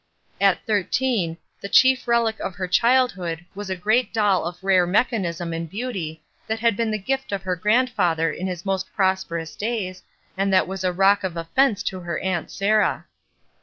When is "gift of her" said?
6.97-7.55